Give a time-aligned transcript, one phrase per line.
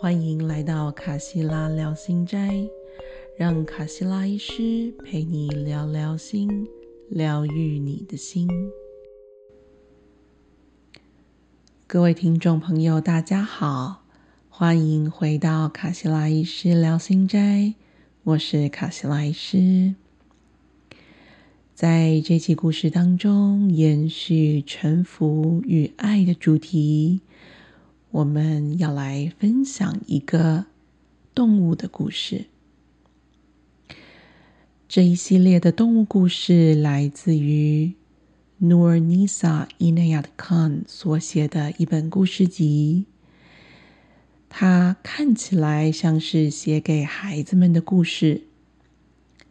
[0.00, 2.68] 欢迎来到卡西拉聊心斋，
[3.36, 6.68] 让卡西拉医师陪你聊聊心，
[7.08, 8.48] 疗愈你的心。
[11.88, 14.04] 各位听众朋友，大家好，
[14.48, 17.74] 欢迎回到卡西拉医师聊心斋，
[18.22, 19.96] 我是卡西拉医师。
[21.74, 27.20] 在这期故事当中，延续臣服与爱的主题。
[28.10, 30.64] 我们要来分享一个
[31.34, 32.46] 动物的故事。
[34.88, 37.92] 这一系列的动物故事来自于
[38.62, 43.04] Nurnisa Inayat Khan 所写的一本故事集。
[44.48, 48.44] 它看起来像是写给孩子们的故事，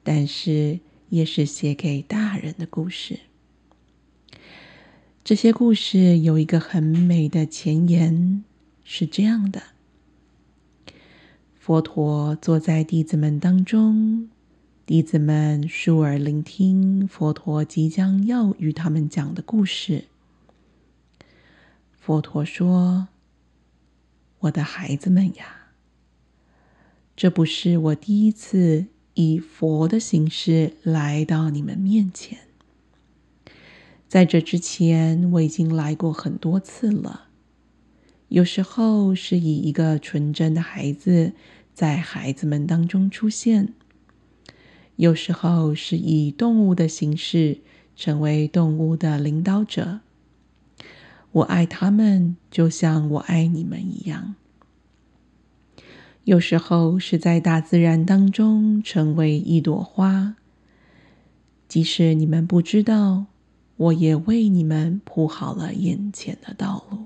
[0.02, 0.80] 但是
[1.10, 3.20] 也是写给大人的故事。
[5.28, 8.46] 这些故事有一个很美的前言。
[8.86, 9.62] 是这样的：
[11.60, 14.30] 佛陀坐在弟子们当中，
[14.86, 20.06] 弟子们竖耳聆听佛陀即将要与他们讲的故事。
[22.00, 23.10] 佛陀说
[24.40, 25.74] ：“我的孩子们呀，
[27.18, 32.47] 这不是我第一次以佛的形式来到你们面前，
[34.08, 37.26] 在这之前，我已经来过很多次了。”
[38.30, 41.32] 有时候是以一个纯真的孩子
[41.74, 43.68] 在孩子们当中出现；
[44.98, 47.60] 有时候是以动物的形式
[47.96, 50.02] 成为动物的领导者。
[51.32, 54.36] 我爱他们，就像我爱你们一样。
[56.26, 60.36] 有时候是在大自然当中成为一朵花，
[61.70, 63.28] 即使你们不知道，
[63.78, 67.06] 我也为你们铺好了眼前的道路。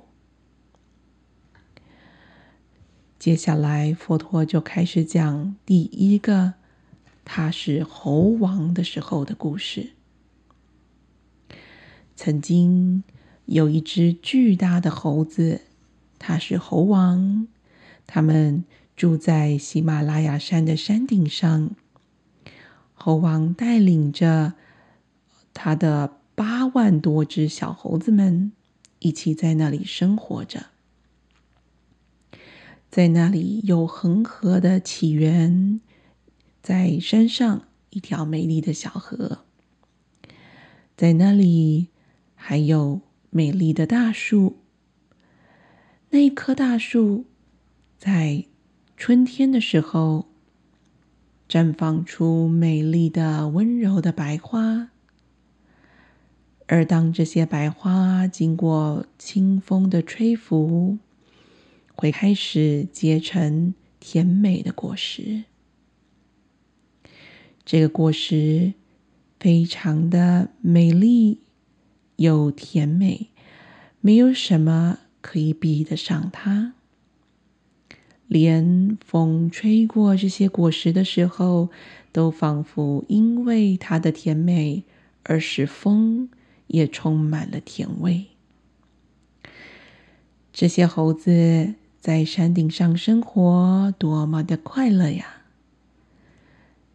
[3.20, 6.56] 接下来，佛陀就开始讲第一个
[7.24, 9.92] 他是猴王的时候的故事。
[12.16, 13.04] 曾经
[13.46, 15.62] 有一只巨大的猴子，
[16.18, 17.48] 他是猴王。
[18.08, 18.66] 他们
[18.96, 21.72] 住在喜马拉雅山的山顶上。
[22.94, 24.54] 猴王带领着
[25.54, 28.52] 他的八万多只小猴子们，
[28.98, 30.70] 一起在那里生活着。
[32.90, 35.80] 在那里有恒河的起源，
[36.64, 39.46] 在山上一条美丽的小河，
[40.98, 41.90] 在那里
[42.34, 44.58] 还有美丽的大树。
[46.10, 47.26] 那一棵大树
[48.00, 48.46] 在
[48.98, 50.26] 春天的时候
[51.48, 54.90] 绽放出美丽的、温柔的白花，
[56.72, 60.98] 而当这些白花经过清风的吹拂，
[61.94, 65.44] 会开始结成甜美的果实。
[67.66, 68.72] 这个果实
[69.38, 71.40] 非常的美丽
[72.16, 73.28] 又甜美，
[74.00, 76.72] 没有什么可以比得上它。
[78.28, 81.70] 连风吹过这些果实的时候，
[82.14, 84.86] 都仿佛因为它的甜美
[85.24, 86.30] 而使风
[86.72, 88.26] 也充满了甜味。
[90.52, 91.76] 这些猴子。
[92.02, 95.44] 在山顶上生活，多么的快乐呀！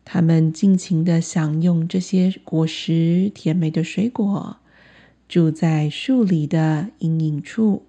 [0.04, 4.56] 他们尽情的享用这些果实，甜美的水果，
[5.28, 7.86] 住在树里的阴影处。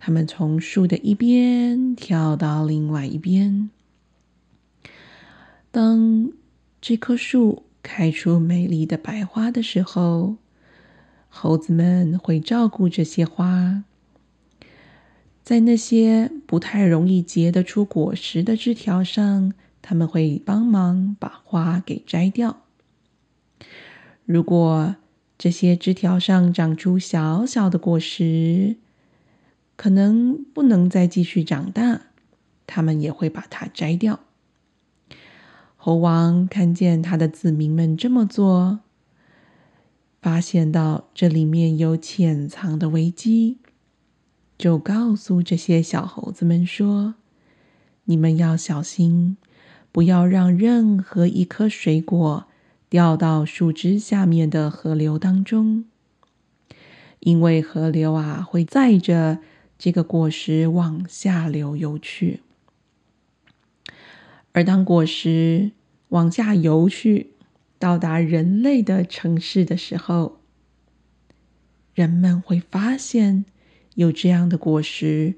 [0.00, 3.70] 他们从树的一边跳到另外一边。
[5.70, 6.32] 当
[6.80, 10.36] 这棵树开出美丽的白花的时候，
[11.30, 13.82] 猴子们会照顾这些花。
[15.42, 22.58] 在那些不太容易结得出果实的枝条上，他们会帮忙把花给摘掉。
[24.26, 24.96] 如果
[25.38, 28.76] 这些枝条上长出小小的果实，
[29.76, 32.02] 可能不能再继续长大，
[32.66, 34.20] 他们也会把它摘掉。
[35.88, 38.80] 猴王看见他的子民们这么做，
[40.20, 43.56] 发现到这里面有潜藏的危机。
[44.58, 47.14] 就告诉这些小猴子们说
[48.04, 49.38] ：“你们要小心，
[49.90, 52.44] 不要让任何一颗水果
[52.90, 55.86] 掉到树枝下面的河流当中，
[57.20, 59.38] 因为河流啊会载着
[59.78, 62.42] 这个果实往下流游去。
[64.52, 65.70] 而当果实
[66.08, 67.32] 往下游去，
[67.78, 70.38] 到达人类的城市的时候，
[71.94, 73.44] 人们会发现。”
[73.94, 75.34] 有这样的果实，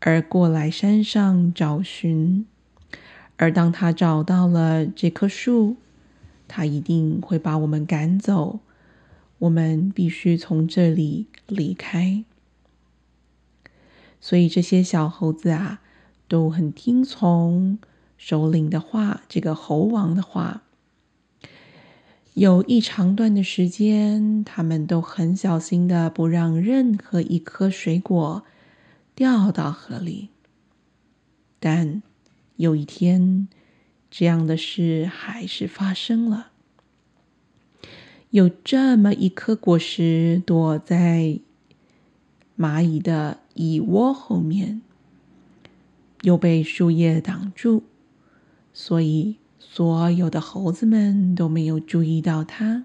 [0.00, 2.44] 而过来山上找寻。
[3.38, 5.76] 而当他找到了这棵树，
[6.46, 8.60] 他一定会把我们赶走。
[9.38, 12.22] 我们必须从这里离开。
[14.20, 15.80] 所以这些小猴子啊，
[16.28, 17.78] 都很听从
[18.24, 20.62] 首领的话，这个猴王的话。
[22.34, 28.44] 有一长段的时间，他们都很小心的，不让任何一颗水果
[29.16, 30.28] 掉到河里。
[31.58, 32.00] 但
[32.54, 33.48] 有一天，
[34.08, 36.52] 这样的事还是发生了。
[38.30, 41.40] 有这么一颗果实躲在
[42.56, 44.80] 蚂蚁的蚁窝后面，
[46.20, 47.82] 又被树叶挡住，
[48.72, 49.36] 所以。
[49.64, 52.84] 所有的猴子们都没有注意到它。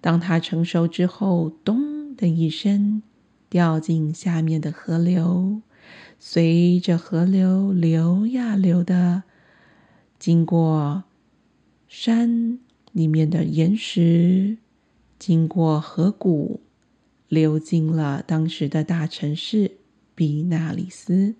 [0.00, 3.02] 当它成熟之后，咚的一声，
[3.50, 5.60] 掉进下面的河流，
[6.18, 9.24] 随着河流流呀流的，
[10.18, 11.04] 经过
[11.86, 12.60] 山
[12.92, 14.56] 里面的岩石，
[15.18, 16.60] 经过河谷，
[17.28, 19.72] 流进了当时的大城市
[20.14, 21.34] 比纳里斯，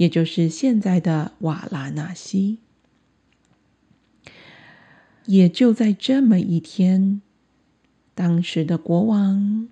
[0.00, 2.56] 也就是现在的瓦拉纳西。
[5.26, 7.20] 也就在这么一天，
[8.14, 9.68] 当时的国王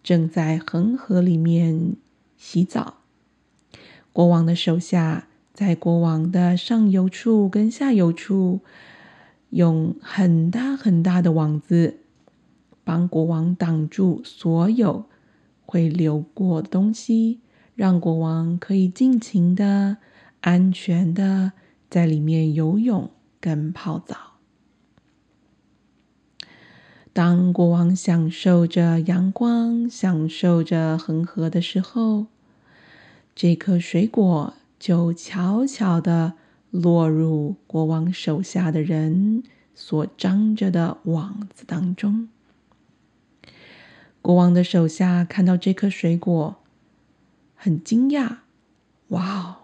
[0.00, 1.96] 正在恒河里面
[2.38, 2.98] 洗澡。
[4.12, 8.60] 国王的手下在国王的上游处跟下游处，
[9.50, 11.98] 用很大很大的网子
[12.84, 15.06] 帮国王挡住所有
[15.66, 17.40] 会流过的东西，
[17.74, 19.96] 让国王可以尽情的、
[20.40, 21.52] 安全的
[21.88, 23.10] 在里面游泳
[23.40, 24.16] 跟泡澡。
[27.14, 32.26] 当国王享受着阳光、享受着恒河的时候，
[33.34, 36.32] 这颗水果就悄悄的
[36.70, 39.42] 落入国王手下的人
[39.74, 42.28] 所张着的网子当中。
[44.22, 46.61] 国王的手下看到这颗水果，
[47.64, 48.38] 很惊讶
[49.10, 49.56] ：“哇哦，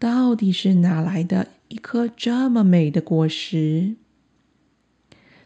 [0.00, 3.94] 到底是哪来的一颗这么美的果实？”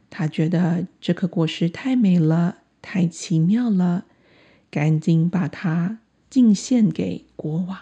[0.09, 4.07] 他觉得这颗果实太美了，太奇妙了，
[4.71, 5.99] 赶紧把它
[6.31, 7.81] 敬献给国王。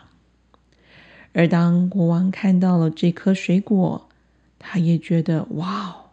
[1.33, 4.09] 而当国王看到了这颗水果，
[4.59, 6.11] 他也觉得哇哦，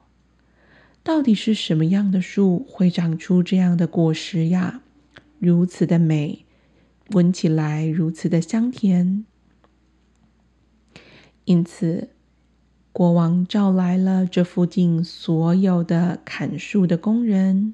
[1.01, 4.81] 到底是什么样的树会长出这样的果实呀？
[5.39, 6.45] 如此的美，
[7.11, 9.25] 闻起来如此的香甜，
[11.45, 12.09] 因此。
[12.93, 17.73] 国王召来了这附近所有的砍树的工人，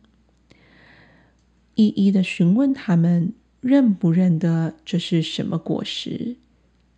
[1.74, 6.38] 一一的询问他们认不认得这是什么果实，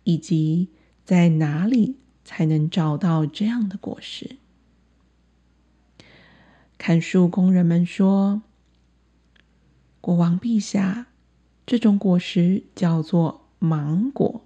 [0.04, 0.68] 以及
[1.02, 4.36] 在哪里才能找到这样的果实。
[6.76, 8.42] 砍树工人们说
[10.02, 11.06] ：“国王陛下，
[11.66, 14.44] 这种果实叫做芒果，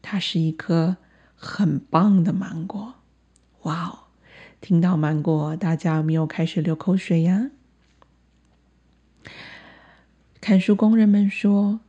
[0.00, 0.96] 它是一颗。”
[1.44, 2.94] 很棒的芒果，
[3.62, 3.98] 哇哦！
[4.60, 7.50] 听到芒果，大家有没有开始流口水呀？
[10.40, 11.80] 砍树工人们说，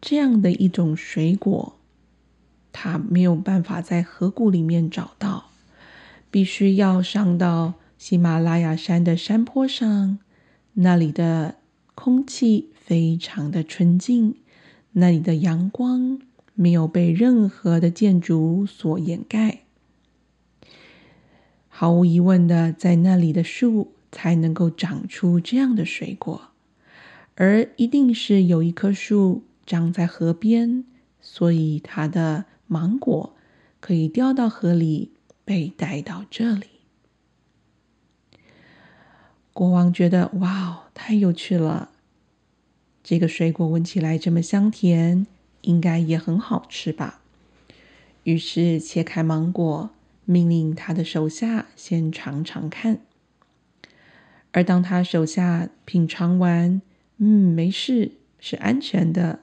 [0.00, 1.78] 这样的一种水果，
[2.72, 5.50] 它没有办法在河谷里面找到，
[6.28, 10.18] 必须要上到喜马拉雅山的山坡上，
[10.72, 11.54] 那里的
[11.94, 14.34] 空气非常的纯净，
[14.92, 16.20] 那里的阳光。
[16.54, 19.62] 没有被任何的建筑所掩盖，
[21.66, 26.50] 毫无疑问的，在那里的树才能够长出这样的水果，
[27.36, 30.84] 而一定是有一棵树长在河边，
[31.22, 33.34] 所以它的芒果
[33.80, 35.12] 可以掉到河里，
[35.46, 36.66] 被带到这里。
[39.54, 41.91] 国王觉得，哇哦，太有趣了！
[43.02, 45.26] 这个水果闻起来这么香甜。
[45.62, 47.20] 应该也很好吃吧。
[48.24, 49.90] 于是切开芒果，
[50.24, 52.98] 命令他的手下先尝尝看。
[54.50, 56.82] 而当他手下品尝完，
[57.18, 59.38] 嗯，没事，是安全的。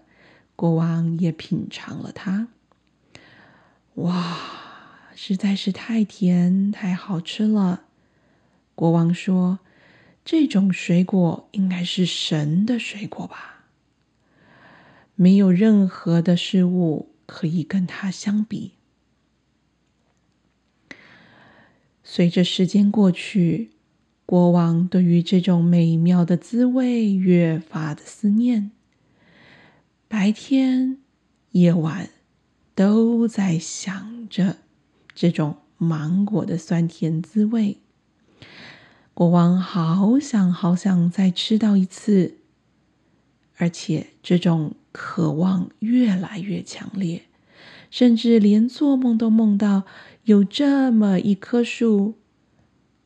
[0.57, 2.49] 国王也品尝了它，
[3.93, 4.37] 哇，
[5.15, 7.83] 实在是太甜，太好吃了。
[8.75, 9.59] 国王说
[10.31, 13.65] ：“这种水果应该是神的水果吧。”
[15.17, 18.73] 没有任何的事物可以跟它相比。
[22.03, 23.71] 随着时间过去，
[24.27, 28.69] 国王对于这种美妙的滋味越发的思念。
[30.07, 30.99] 白天、
[31.53, 32.11] 夜晚
[32.75, 34.57] 都在想着
[35.15, 37.77] 这种芒果的酸甜滋味。
[39.19, 42.37] 国王好想好想再吃到一次，
[43.57, 47.23] 而且这种渴望越来越强烈，
[47.91, 49.83] 甚至连做梦都梦到
[50.23, 52.13] 有这么一棵树，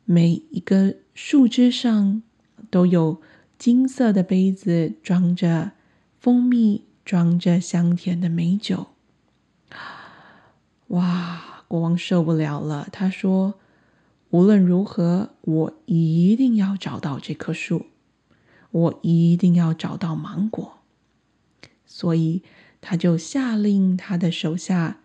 [0.04, 2.22] 每一个树枝上
[2.70, 3.20] 都有
[3.58, 5.72] 金色的杯子，装着
[6.20, 6.84] 蜂蜜。
[7.04, 8.86] 装着香甜的美酒，
[10.86, 11.64] 哇！
[11.68, 13.56] 国王受不了了，他说
[14.34, 17.86] ：“无论如何，我一定要找到这棵树，
[18.72, 20.78] 我一定要找到芒果。”
[21.86, 22.42] 所以，
[22.80, 24.98] 他就下令他的手下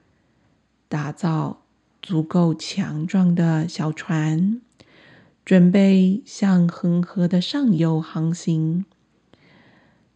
[0.87, 1.61] 打造
[2.01, 4.61] 足够强壮的小船，
[5.45, 8.83] 准备向恒河的上游航行。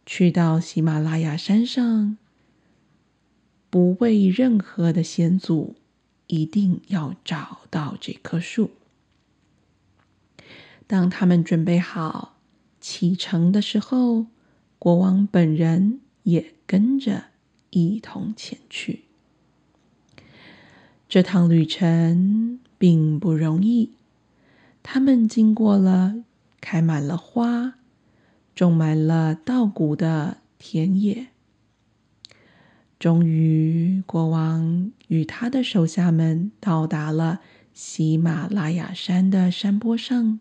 [0.04, 2.18] 去到喜马拉雅山上，
[3.70, 5.76] 不畏任何的险阻，
[6.26, 8.72] 一定要找到这棵树。
[10.86, 12.36] 当他们准备好
[12.80, 14.26] 启程的时候，
[14.78, 17.24] 国王本人也跟着
[17.70, 19.04] 一同前去。
[21.08, 23.92] 这趟旅程并不容易，
[24.82, 26.16] 他们经过了
[26.60, 27.74] 开满了花。
[28.54, 31.26] 种满了稻谷的田野。
[33.00, 37.40] 终于，国王与他的手下们到达了
[37.72, 40.38] 喜马拉雅山的山坡上。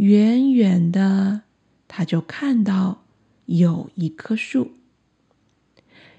[0.00, 1.42] 远远的，
[1.86, 3.02] 他就看到
[3.44, 4.70] 有一棵树。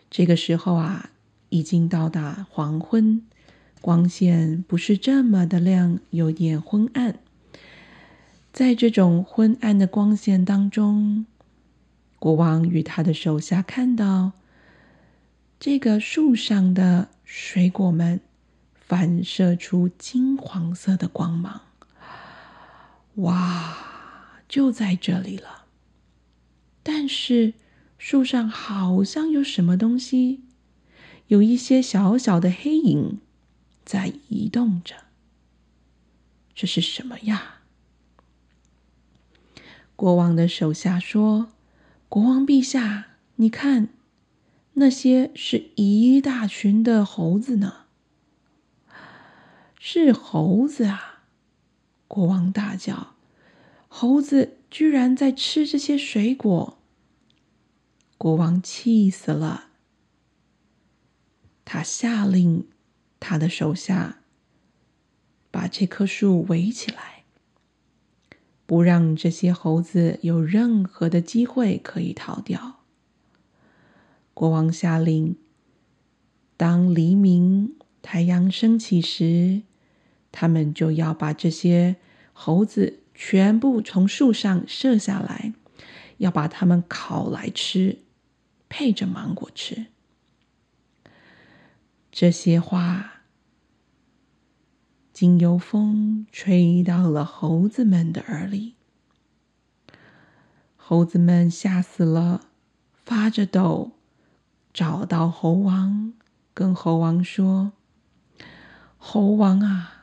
[0.08, 1.10] 这个时候啊，
[1.50, 3.24] 已经到达黄昏，
[3.82, 7.18] 光线不是这么的亮，有点昏暗。
[8.54, 11.26] 在这种昏暗的光线当中，
[12.20, 14.34] 国王与他的手下看到
[15.60, 18.22] 这个树上的水果们
[18.76, 21.62] 反射出金黄色的光芒。
[23.16, 25.66] 哇，就在这里了！
[26.84, 27.54] 但是
[27.98, 30.44] 树上好像有什么东西，
[31.28, 33.20] 有一些小小的黑影
[33.84, 34.96] 在移动着。
[36.56, 37.62] 这是什么呀？
[39.96, 41.52] 国王的手下说
[42.10, 43.90] ：“国王陛下，你看，
[44.74, 47.86] 那些是一大群的猴子呢。”
[49.78, 51.11] 是猴子啊！
[52.14, 53.16] 国王大叫
[53.88, 56.78] ：“猴子居然在吃这些水果！”
[58.20, 59.70] 国王气死了，
[61.64, 62.68] 他下令
[63.18, 64.24] 他的手下
[65.50, 67.24] 把这棵树围起来。
[68.66, 72.82] 不让这些猴子有任何的机会可以逃掉。
[74.34, 75.38] 国王下令，
[76.58, 79.62] 当黎明、太阳升起时，
[80.32, 81.98] 他们就要把这些
[82.34, 85.54] 猴子全部从树上射下来，
[86.18, 88.00] 要把它们烤来吃，
[88.70, 89.88] 配着芒果吃。
[92.12, 93.10] 这些话。
[95.14, 98.74] 经由风吹到了猴子们的耳里，
[100.76, 102.48] 猴子们吓死了，
[103.06, 103.92] 发着抖，
[104.74, 106.14] 找到猴王，
[106.56, 107.74] 跟猴王说
[108.98, 110.01] ：“猴王啊，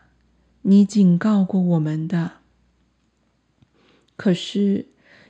[0.63, 2.33] 你警告过我们的，
[4.17, 4.87] 可是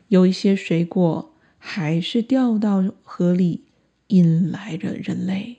[0.08, 3.64] 有一些水果还是掉到河里，
[4.08, 5.58] 引来了人类。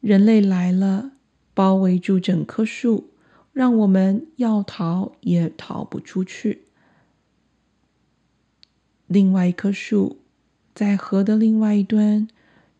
[0.00, 1.12] 人类来了。”
[1.56, 3.10] 包围住整棵树，
[3.52, 6.62] 让我们要逃也逃不出去。
[9.06, 10.18] 另外一棵树
[10.74, 12.26] 在河的另外一端，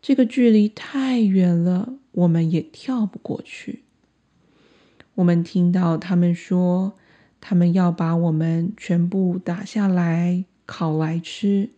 [0.01, 3.84] 这个距离太远了，我们也跳不过去。
[5.15, 6.97] 我们听到他们说，
[7.41, 11.71] 他们要把我们全部打下来烤来吃，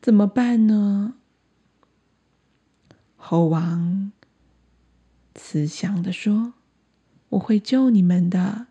[0.00, 1.14] 怎么办呢？
[3.16, 4.12] 猴王。
[5.34, 6.54] 慈祥的说
[7.30, 8.66] ：“我会救你们的，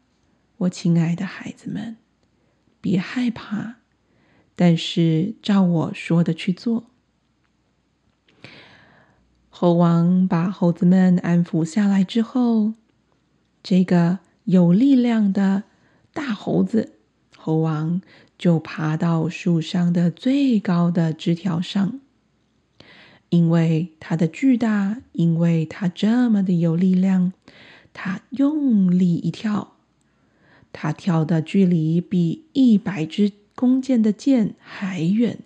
[0.57, 1.97] 我亲爱的孩子们，
[2.79, 3.77] 别害怕。
[4.55, 6.85] 但是照我说的去做。”
[9.49, 12.73] 猴王把猴子们安抚下来之后，
[13.63, 15.63] 这个有力量的
[16.13, 16.93] 大猴子
[17.37, 18.01] 猴王
[18.37, 21.99] 就爬到树上的最高的枝条上。
[23.29, 27.31] 因为它的巨大，因为它这么的有力量，
[27.93, 29.77] 它用力一跳，
[30.73, 35.39] 它跳的距离比一百支弓箭的箭还远，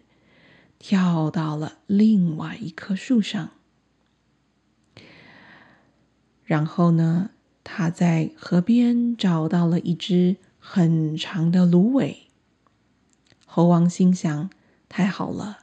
[0.79, 3.51] 跳到了另外一棵树上。
[6.43, 7.29] 然后呢，
[7.67, 12.27] 他在河边找到了一只很长的芦苇。
[13.45, 14.49] 猴王心想：
[14.87, 15.57] 太好了，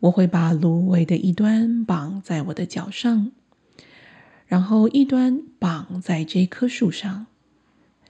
[0.00, 3.30] 我会把芦苇的一端绑在我的脚上，
[4.46, 7.26] 然后一端绑在这棵树上。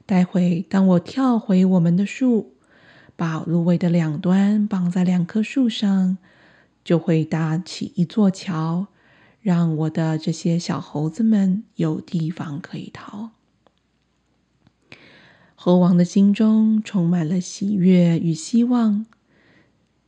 [0.06, 2.52] 待会当我跳回我们的树，
[3.16, 6.16] 把芦苇的两端绑在两棵树上，
[6.84, 8.86] 就会搭起一座桥。
[9.46, 13.30] 让我的这些小猴子们有地方可以逃。
[15.54, 19.06] 猴王的心中充满了喜悦与希望，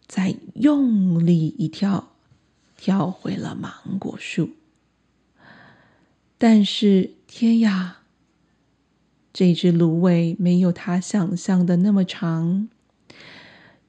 [0.09, 2.09] 再用力一跳，
[2.76, 4.50] 跳回了芒果树。
[6.37, 7.99] 但是天呀，
[9.33, 12.68] 这只芦苇没有他想象的那么长，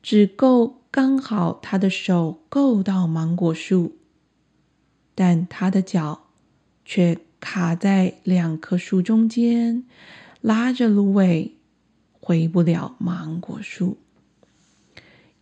[0.04, 3.96] 只够刚好他的手够到芒果树。
[5.20, 6.28] 但他的脚
[6.86, 9.84] 却卡在两棵树中间，
[10.40, 11.56] 拉着芦苇
[12.22, 13.98] 回不了芒果树。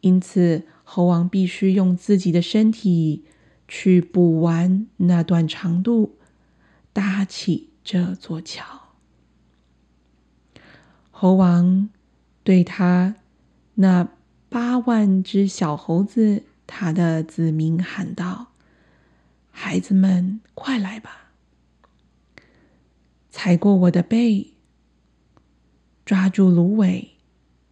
[0.02, 3.26] 因此，猴王必须用自己的身体
[3.68, 6.16] 去补完那段长度，
[6.92, 8.64] 搭起这座桥。
[11.12, 11.88] 猴王
[12.44, 13.14] 对他
[13.76, 14.10] 那
[14.50, 18.48] 八万只小猴子，他的子民喊道。
[19.60, 21.32] 孩子们，快来吧！
[23.32, 24.54] 踩过我的背，
[26.06, 27.16] 抓住芦苇，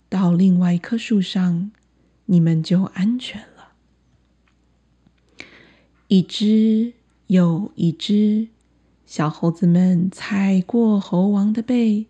[0.10, 1.72] 到另外一棵树上，
[2.26, 3.74] 你们就安全了。
[6.08, 6.94] 一只
[7.28, 8.48] 又一只
[9.06, 12.08] 小猴子们踩过猴王的背，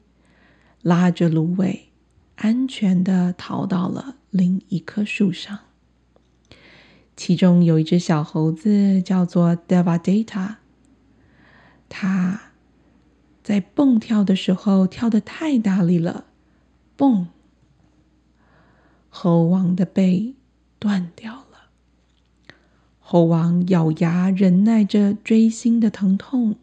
[0.81, 1.89] 拉着芦苇，
[2.37, 5.64] 安全的逃到了另一棵树上。
[7.15, 10.55] 其中有一只小猴子，叫做 Devadatta。
[11.87, 12.51] 它
[13.41, 16.25] 在蹦跳的时候跳得太大力了，
[16.97, 17.27] 蹦！
[19.09, 20.35] 猴王的背
[20.77, 21.69] 断掉了。
[22.99, 26.57] 猴王咬牙忍耐着锥心的疼痛。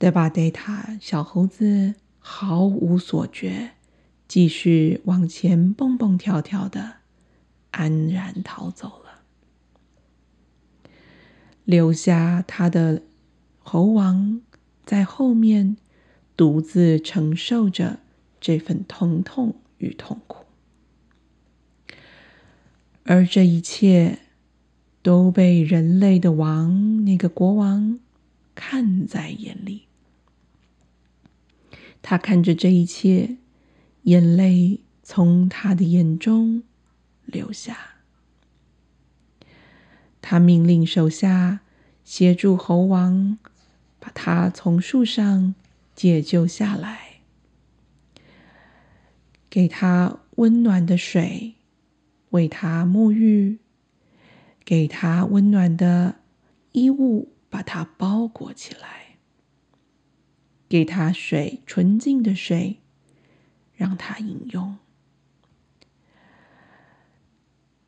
[0.00, 3.72] Devadatta 小猴子毫无所觉，
[4.26, 6.97] 继续往前蹦蹦跳跳的。
[7.78, 9.22] 安然逃走了，
[11.64, 13.02] 留下他的
[13.60, 14.40] 猴王
[14.84, 15.76] 在后面
[16.36, 18.00] 独自承受着
[18.40, 20.44] 这份疼痛与痛苦，
[23.04, 24.18] 而这一切
[25.00, 28.00] 都被人类的王那个国王
[28.56, 29.82] 看在眼里。
[32.02, 33.36] 他看着这一切，
[34.02, 36.64] 眼泪从他的眼中。
[37.28, 37.76] 留下，
[40.22, 41.60] 他命令手下
[42.02, 43.38] 协助猴王
[44.00, 45.54] 把他从树上
[45.94, 47.20] 解救下来，
[49.50, 51.54] 给他温暖的水，
[52.30, 53.58] 为他沐浴，
[54.64, 56.20] 给他温暖的
[56.72, 59.18] 衣物，把他包裹起来，
[60.66, 62.78] 给他水，纯净的水，
[63.74, 64.78] 让他饮用。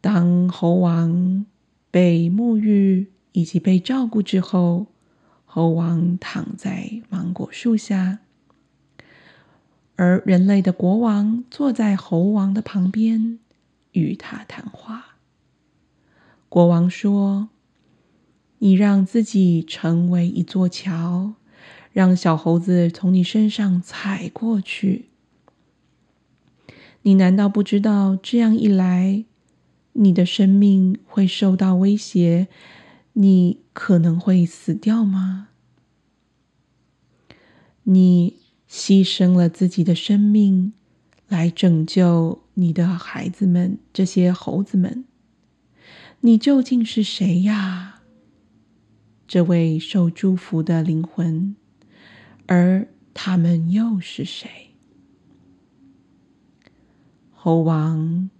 [0.00, 1.44] 当猴王
[1.90, 4.86] 被沐浴以及被照顾之后，
[5.44, 8.20] 猴王躺在芒果树下，
[9.96, 13.38] 而人类的国王坐在猴王的旁边
[13.92, 15.16] 与他谈话。
[16.48, 17.50] 国王说
[18.58, 21.34] ：“你让自己成为一座桥，
[21.92, 25.10] 让小猴子从你身上踩过去。
[27.02, 29.26] 你难道不知道这样一来？”
[29.92, 32.48] 你的生命会受到威胁，
[33.14, 35.48] 你可能会死掉吗？
[37.82, 38.36] 你
[38.68, 40.72] 牺牲了自己的生命
[41.28, 45.04] 来拯救你的孩子们，这些猴子们，
[46.20, 48.02] 你究竟是谁呀？
[49.26, 51.56] 这位受祝福的灵魂，
[52.46, 54.48] 而他们又是谁？
[57.32, 58.30] 猴王。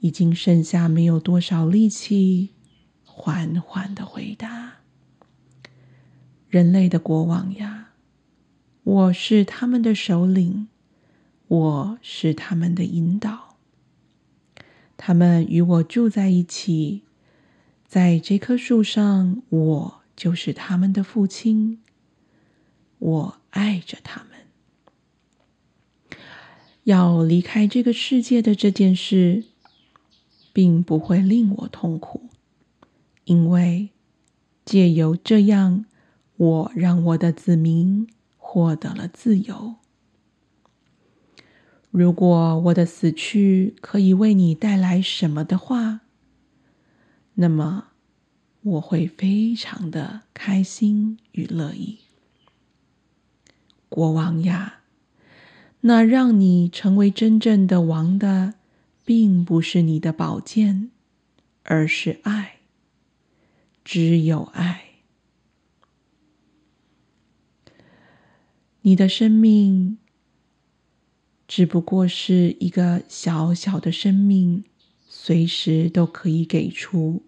[0.00, 2.50] 已经剩下没有多少力气，
[3.04, 4.74] 缓缓的回答
[6.48, 7.92] ：“人类的国王呀，
[8.82, 10.68] 我是他们的首领，
[11.48, 13.56] 我是他们的引导。
[14.96, 17.02] 他们与我住在一起，
[17.86, 21.80] 在这棵树上，我就是他们的父亲。
[22.98, 26.18] 我爱着他们。
[26.84, 29.44] 要离开这个世界的这件事。”
[30.56, 32.30] 并不会令我痛苦，
[33.24, 33.90] 因为
[34.64, 35.84] 借由这样，
[36.38, 39.74] 我让我的子民获得了自由。
[41.90, 46.00] 如果我的死去可以为你带来什么的话，
[47.34, 47.88] 那么
[48.62, 51.98] 我会非常的开心与乐意。
[53.90, 54.76] 国王呀，
[55.82, 58.54] 那让你成为真正的王的，
[59.06, 60.90] 并不是你的宝剑，
[61.62, 62.58] 而是爱。
[63.84, 64.82] 只有爱。
[68.82, 69.98] 你的生命
[71.46, 74.64] 只不过是一个小小的生命，
[75.06, 77.22] 随时都可以给出。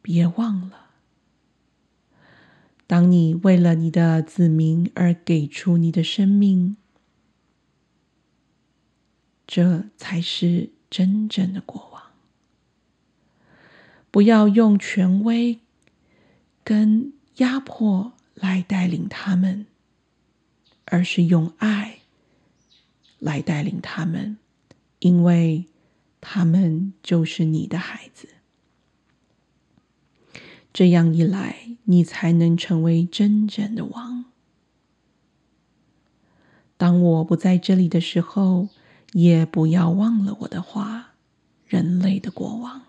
[0.00, 0.90] 别忘了。
[2.86, 6.76] 当你为了你的子民而给出你的生命，
[9.46, 12.02] 这才是真正的国王。
[14.10, 15.60] 不要用权威
[16.64, 19.66] 跟压迫来带领他们，
[20.86, 21.98] 而是用爱
[23.18, 24.38] 来带领他们，
[25.00, 25.66] 因为
[26.20, 28.28] 他们就是你的孩子。
[30.72, 34.26] 这样一来，你才能成为真正的王。
[36.76, 38.68] 当我不在这里的时候，
[39.12, 41.14] 也不要忘了我的话，
[41.66, 42.82] 人类的国王。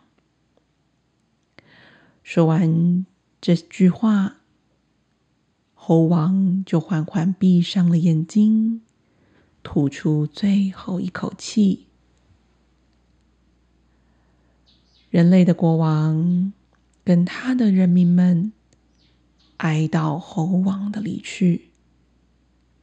[2.23, 3.05] 说完
[3.39, 4.37] 这句话，
[5.73, 8.81] 猴王就缓缓闭上了眼睛，
[9.63, 11.87] 吐出最后一口气。
[15.09, 16.53] 人类的国王。
[17.07, 18.51] 跟他的人民们
[19.59, 21.69] 哀悼猴王的离去，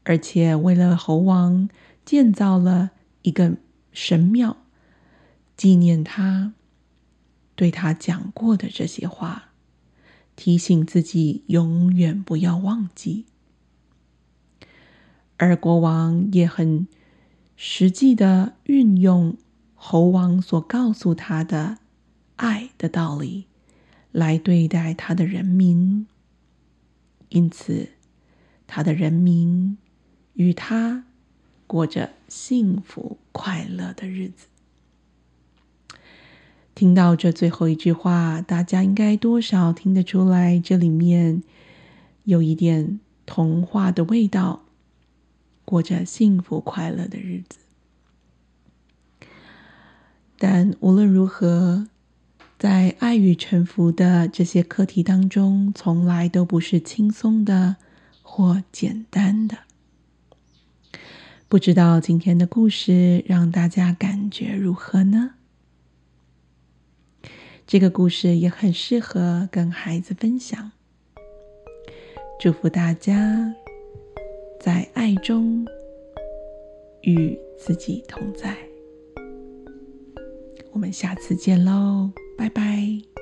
[0.05, 1.69] 而且为了猴王
[2.07, 2.93] 建造了
[3.25, 3.57] 一个
[3.93, 4.57] 神庙，
[5.57, 6.55] 纪念他
[7.57, 9.49] 对他讲过的这些话，
[10.37, 13.27] 提醒自己永远不要忘记。
[15.39, 16.87] 而国王也很
[17.57, 19.37] 实际的运用
[19.75, 21.79] 猴王所告诉他的
[22.37, 23.47] 爱的道理。
[24.13, 26.07] 来对待他的人民，
[27.31, 27.89] 因此，
[28.69, 29.77] 他的人民
[30.35, 31.05] 与他
[31.67, 34.49] 过着幸福快乐的日子。
[36.75, 41.45] 听到这最后一句话，大家应该多少听得出来，这里面
[42.25, 44.65] 有一点童话的味道，
[45.65, 47.59] 过着幸福快乐的日子。
[50.37, 51.87] 但无论如何。
[52.57, 57.77] 在爱与臣服的这些课题当中，从来都不是轻松的
[58.23, 59.64] 或简单的。
[61.55, 65.35] 不知道今天的故事让大家感觉如何呢？
[67.65, 70.73] 这个故事也很适合跟孩子分享。
[72.41, 73.55] 祝福大家
[74.59, 75.65] 在爱中
[77.03, 78.57] 与自己同在。
[80.73, 82.11] 我们下次见喽！
[82.37, 83.14] 拜拜。